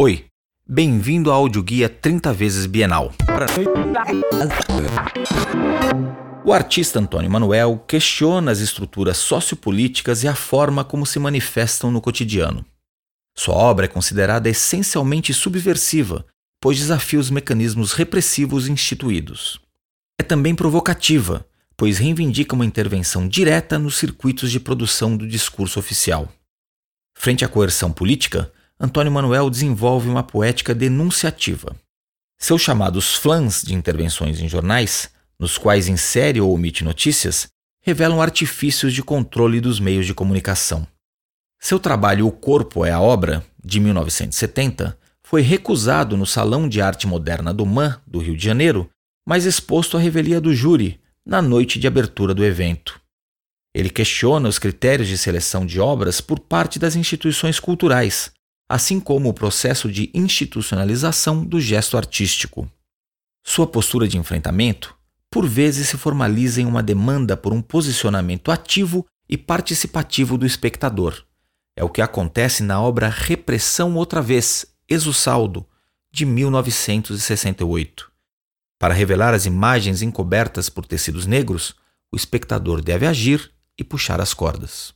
[0.00, 0.26] Oi,
[0.64, 3.12] bem-vindo ao audioguia 30 vezes Bienal.
[6.44, 12.00] O artista Antônio Manuel questiona as estruturas sociopolíticas e a forma como se manifestam no
[12.00, 12.64] cotidiano.
[13.36, 16.24] Sua obra é considerada essencialmente subversiva,
[16.60, 19.60] pois desafia os mecanismos repressivos instituídos.
[20.16, 21.44] É também provocativa,
[21.76, 26.32] pois reivindica uma intervenção direta nos circuitos de produção do discurso oficial.
[27.16, 31.74] Frente à coerção política, Antônio Manuel desenvolve uma poética denunciativa.
[32.38, 37.48] Seus chamados flans de intervenções em jornais, nos quais insere ou omite notícias,
[37.82, 40.86] revelam artifícios de controle dos meios de comunicação.
[41.60, 47.06] Seu trabalho O Corpo é a Obra, de 1970, foi recusado no Salão de Arte
[47.06, 48.88] Moderna do MAN, do Rio de Janeiro,
[49.26, 53.00] mas exposto à revelia do júri na noite de abertura do evento.
[53.74, 58.32] Ele questiona os critérios de seleção de obras por parte das instituições culturais,
[58.68, 62.70] assim como o processo de institucionalização do gesto artístico.
[63.44, 64.94] Sua postura de enfrentamento,
[65.30, 71.24] por vezes, se formaliza em uma demanda por um posicionamento ativo e participativo do espectador.
[71.76, 75.66] É o que acontece na obra Repressão Outra Vez, Exusaldo,
[76.10, 78.10] de 1968.
[78.78, 81.74] Para revelar as imagens encobertas por tecidos negros,
[82.12, 84.94] o espectador deve agir e puxar as cordas.